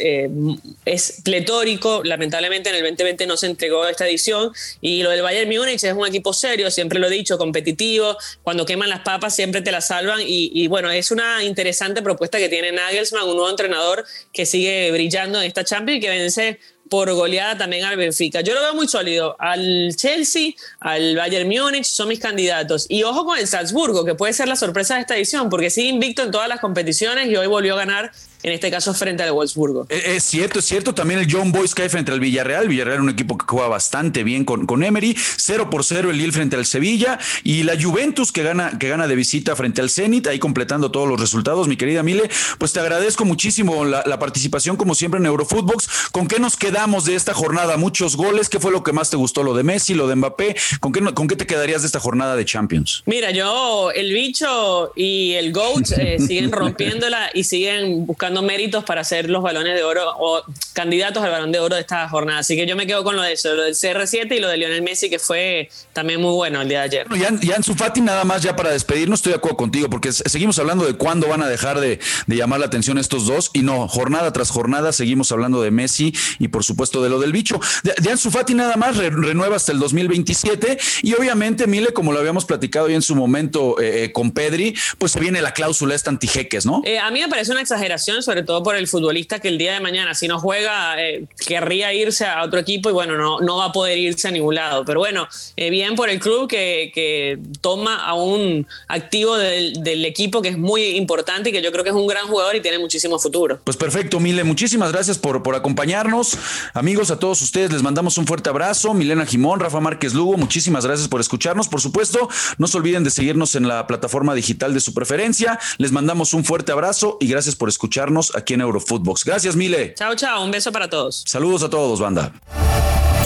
es 0.85 1.21
pletórico. 1.23 2.01
Lamentablemente 2.03 2.69
en 2.69 2.75
el 2.75 2.81
2020 2.83 3.27
no 3.27 3.37
se 3.37 3.47
entregó 3.47 3.87
esta 3.87 4.07
edición. 4.07 4.51
Y 4.81 5.03
lo 5.03 5.09
del 5.09 5.21
Bayern 5.21 5.49
Múnich 5.49 5.83
es 5.83 5.93
un 5.93 6.07
equipo 6.07 6.33
serio, 6.33 6.71
siempre 6.71 6.99
lo 6.99 7.07
he 7.07 7.11
dicho, 7.11 7.37
competitivo. 7.37 8.17
Cuando 8.41 8.65
queman 8.65 8.89
las 8.89 9.01
papas 9.01 9.35
siempre 9.35 9.61
te 9.61 9.71
las 9.71 9.87
salvan. 9.87 10.21
Y, 10.21 10.51
y 10.53 10.67
bueno, 10.67 10.89
es 10.89 11.11
una 11.11 11.43
interesante 11.43 12.01
propuesta 12.01 12.37
que 12.37 12.49
tiene 12.49 12.71
Nagelsmann, 12.71 13.23
un 13.23 13.35
nuevo 13.35 13.49
entrenador 13.49 14.05
que 14.31 14.45
sigue 14.45 14.91
brillando 14.91 15.39
en 15.39 15.47
esta 15.47 15.63
Champions 15.63 15.97
y 15.97 16.01
que 16.01 16.09
vence 16.09 16.59
por 16.93 17.11
goleada 17.11 17.57
también 17.57 17.85
al 17.85 17.97
Benfica. 17.97 18.41
Yo 18.41 18.53
lo 18.53 18.61
veo 18.61 18.75
muy 18.75 18.87
sólido. 18.87 19.35
Al 19.39 19.95
Chelsea, 19.95 20.51
al 20.79 21.15
Bayern 21.15 21.49
Múnich 21.49 21.85
son 21.85 22.07
mis 22.07 22.19
candidatos. 22.19 22.85
Y 22.87 23.01
ojo 23.01 23.25
con 23.25 23.39
el 23.39 23.47
Salzburgo, 23.47 24.05
que 24.05 24.13
puede 24.13 24.31
ser 24.31 24.47
la 24.47 24.55
sorpresa 24.55 24.93
de 24.93 25.01
esta 25.01 25.15
edición, 25.17 25.49
porque 25.49 25.71
sigue 25.71 25.89
invicto 25.89 26.21
en 26.21 26.29
todas 26.29 26.47
las 26.47 26.59
competiciones 26.59 27.29
y 27.29 27.35
hoy 27.35 27.47
volvió 27.47 27.73
a 27.73 27.77
ganar 27.77 28.11
en 28.43 28.51
este 28.51 28.69
caso 28.69 28.93
frente 28.93 29.23
al 29.23 29.31
Wolfsburgo. 29.31 29.85
Es, 29.89 30.23
cierto, 30.23 30.59
es 30.59 30.65
cierto. 30.65 30.93
También 30.93 31.21
el 31.21 31.27
John 31.31 31.51
Boyce 31.51 31.73
cae 31.73 31.89
frente 31.89 32.11
al 32.11 32.19
Villarreal. 32.19 32.67
Villarreal 32.67 32.97
es 32.97 33.03
un 33.03 33.09
equipo 33.09 33.37
que 33.37 33.45
juega 33.47 33.69
bastante 33.69 34.23
bien 34.23 34.43
con, 34.43 34.65
con 34.65 34.83
Emery. 34.83 35.15
0 35.37 35.69
por 35.69 35.85
0 35.85 36.11
el 36.11 36.17
Lille 36.17 36.33
frente 36.33 36.57
al 36.57 36.65
Sevilla. 36.65 37.17
Y 37.43 37.63
la 37.63 37.81
Juventus 37.81 38.31
que 38.33 38.43
gana, 38.43 38.77
que 38.77 38.89
gana 38.89 39.07
de 39.07 39.15
visita 39.15 39.55
frente 39.55 39.81
al 39.81 39.89
Zenit, 39.89 40.27
ahí 40.27 40.39
completando 40.39 40.91
todos 40.91 41.07
los 41.07 41.19
resultados. 41.19 41.67
Mi 41.67 41.77
querida 41.77 42.03
Mile, 42.03 42.29
pues 42.57 42.73
te 42.73 42.81
agradezco 42.81 43.23
muchísimo 43.23 43.85
la, 43.85 44.19
participación, 44.19 44.75
como 44.75 44.93
siempre, 44.93 45.19
en 45.19 45.25
Eurofootbox. 45.25 46.09
¿Con 46.11 46.27
qué 46.27 46.39
nos 46.39 46.57
quedamos 46.57 47.05
de 47.05 47.15
esta 47.15 47.33
jornada? 47.33 47.77
Muchos 47.77 48.17
goles. 48.17 48.49
¿Qué 48.49 48.59
fue 48.59 48.71
lo 48.71 48.83
que 48.83 48.91
más 48.91 49.09
te 49.09 49.15
gustó? 49.15 49.43
¿Lo 49.43 49.53
de 49.53 49.63
Messi, 49.63 49.93
lo 49.93 50.07
de 50.07 50.15
Mbappé? 50.15 50.55
¿Con 50.81 50.91
qué, 50.91 51.01
con 51.13 51.27
qué 51.27 51.35
te 51.35 51.47
quedarías 51.47 51.81
de 51.81 51.87
esta 51.87 51.99
jornada 51.99 52.35
de 52.35 52.43
Champions? 52.43 53.03
Mira, 53.05 53.31
yo, 53.31 53.91
el 53.91 54.13
bicho 54.13 54.91
y 54.95 55.33
el 55.33 55.53
GOAT 55.53 55.91
eh, 55.97 56.17
siguen 56.19 56.51
rompiéndola 56.51 57.29
y 57.33 57.43
siguen 57.45 58.05
buscando 58.05 58.32
méritos 58.41 58.83
para 58.83 59.01
hacer 59.01 59.29
los 59.29 59.43
balones 59.43 59.75
de 59.75 59.83
oro 59.83 60.03
o 60.17 60.41
candidatos 60.73 61.23
al 61.23 61.31
balón 61.31 61.51
de 61.51 61.59
oro 61.59 61.75
de 61.75 61.81
esta 61.81 62.07
jornada. 62.09 62.39
Así 62.39 62.55
que 62.55 62.65
yo 62.65 62.75
me 62.75 62.87
quedo 62.87 63.03
con 63.03 63.15
lo 63.15 63.21
de 63.21 63.33
eso, 63.33 63.53
lo 63.53 63.63
del 63.63 63.75
CR7 63.75 64.35
y 64.35 64.39
lo 64.39 64.47
de 64.47 64.57
Lionel 64.57 64.81
Messi, 64.81 65.09
que 65.09 65.19
fue 65.19 65.69
también 65.91 66.21
muy 66.21 66.31
bueno 66.31 66.61
el 66.61 66.69
día 66.69 66.79
de 66.79 66.85
ayer. 66.85 67.07
Ya, 67.41 67.55
en 67.55 67.63
su 67.63 67.75
Fati, 67.75 68.01
nada 68.01 68.23
más 68.23 68.41
ya 68.41 68.55
para 68.55 68.71
despedirnos, 68.71 69.19
estoy 69.19 69.33
de 69.33 69.37
acuerdo 69.37 69.57
contigo, 69.57 69.89
porque 69.89 70.11
seguimos 70.11 70.57
hablando 70.57 70.85
de 70.85 70.93
cuándo 70.93 71.27
van 71.27 71.43
a 71.43 71.47
dejar 71.47 71.79
de, 71.79 71.99
llamar 72.27 72.59
la 72.59 72.65
atención 72.65 72.97
estos 72.97 73.27
dos, 73.27 73.51
y 73.53 73.61
no, 73.61 73.87
jornada 73.87 74.31
tras 74.33 74.49
jornada 74.49 74.91
seguimos 74.93 75.31
hablando 75.31 75.61
de 75.61 75.71
Messi 75.71 76.13
y 76.39 76.47
por 76.47 76.63
supuesto 76.63 77.03
de 77.03 77.09
lo 77.09 77.19
del 77.19 77.31
bicho. 77.31 77.59
De, 77.83 77.93
de 78.01 78.11
Ansu 78.11 78.31
Fati 78.31 78.53
nada 78.53 78.75
más 78.77 78.97
renueva 78.97 79.57
hasta 79.57 79.71
el 79.71 79.79
2027 79.79 80.77
y 81.01 81.13
obviamente 81.13 81.67
Mile, 81.67 81.93
como 81.93 82.13
lo 82.13 82.19
habíamos 82.19 82.45
platicado 82.45 82.87
ya 82.87 82.95
en 82.95 83.01
su 83.01 83.15
momento 83.15 83.79
eh, 83.79 84.05
eh, 84.05 84.11
con 84.11 84.31
Pedri, 84.31 84.75
pues 84.97 85.11
se 85.11 85.19
viene 85.19 85.41
la 85.41 85.53
cláusula 85.53 85.95
esta 85.95 86.13
antijeques, 86.13 86.65
¿no? 86.65 86.81
Eh, 86.85 86.99
a 86.99 87.11
mí 87.11 87.19
me 87.19 87.27
parece 87.27 87.51
una 87.51 87.61
exageración, 87.61 88.22
sobre 88.23 88.43
todo 88.43 88.63
por 88.63 88.75
el 88.75 88.87
futbolista 88.87 89.39
que 89.39 89.47
el 89.47 89.57
día 89.57 89.73
de 89.73 89.79
mañana, 89.79 90.13
si 90.13 90.27
no 90.27 90.39
juega, 90.39 91.01
eh, 91.01 91.25
querría 91.45 91.93
irse 91.93 92.25
a 92.25 92.43
otro 92.43 92.59
equipo 92.59 92.89
y 92.89 92.93
bueno, 92.93 93.15
no, 93.17 93.39
no 93.39 93.57
va 93.57 93.65
a 93.65 93.71
poder 93.71 93.97
irse 93.97 94.27
a 94.27 94.31
ningún 94.31 94.55
lado. 94.55 94.83
Pero 94.85 94.99
bueno, 94.99 95.27
eh, 95.55 95.69
bien 95.69 95.95
por 95.95 96.09
el 96.09 96.19
club 96.19 96.47
que, 96.47 96.91
que, 96.93 97.39
toma 97.61 98.05
a 98.05 98.13
un 98.13 98.67
activo 98.87 99.37
del, 99.37 99.83
del, 99.83 100.05
equipo 100.05 100.41
que 100.41 100.49
es 100.49 100.57
muy 100.57 100.95
importante 100.95 101.49
y 101.49 101.53
que 101.53 101.61
yo 101.61 101.71
creo 101.71 101.83
que 101.83 101.91
es 101.91 101.95
un 101.95 102.07
gran 102.07 102.27
jugador 102.27 102.55
y 102.55 102.61
tiene 102.61 102.79
muchísimo 102.79 103.19
futuro. 103.19 103.59
Pues 103.63 103.77
perfecto, 103.77 104.19
Mile, 104.19 104.43
muchísimas 104.43 104.91
gracias 104.91 105.17
por, 105.17 105.43
por 105.43 105.55
acompañarnos. 105.55 106.37
Amigos, 106.73 107.11
a 107.11 107.19
todos 107.19 107.41
ustedes 107.41 107.71
les 107.71 107.81
mandamos 107.81 108.17
un 108.17 108.27
fuerte 108.27 108.49
abrazo. 108.49 108.93
Milena 108.93 109.25
Jimón, 109.25 109.59
Rafa 109.59 109.79
Márquez 109.79 110.13
Lugo, 110.13 110.37
muchísimas 110.37 110.85
gracias 110.85 111.07
por 111.07 111.21
escucharnos. 111.21 111.67
Por 111.67 111.81
supuesto, 111.81 112.29
no 112.57 112.67
se 112.67 112.77
olviden 112.77 113.03
de 113.03 113.11
seguirnos 113.11 113.55
en 113.55 113.67
la 113.67 113.87
plataforma 113.87 114.33
digital 114.33 114.73
de 114.73 114.79
su 114.79 114.93
preferencia. 114.93 115.59
Les 115.77 115.91
mandamos 115.91 116.33
un 116.33 116.43
fuerte 116.43 116.71
abrazo 116.71 117.17
y 117.19 117.27
gracias 117.27 117.55
por 117.55 117.69
escucharnos 117.69 118.12
aquí 118.35 118.53
en 118.53 118.61
Eurofut. 118.61 118.93
Footbox. 118.93 119.25
Gracias, 119.25 119.55
Mile. 119.55 119.95
Chao, 119.95 120.15
chao. 120.15 120.43
Un 120.43 120.51
beso 120.51 120.71
para 120.71 120.89
todos. 120.89 121.23
Saludos 121.25 121.63
a 121.63 121.69
todos, 121.69 121.99
banda. 121.99 122.31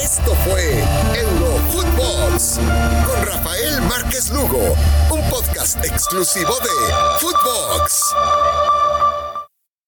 Esto 0.01 0.33
fue 0.45 0.83
Eurofootbox 1.19 2.59
con 3.05 3.25
Rafael 3.25 3.81
Márquez 3.81 4.29
Lugo, 4.31 4.75
un 5.11 5.29
podcast 5.29 5.83
exclusivo 5.83 6.55
de 6.61 7.19
Footbox. 7.19 8.76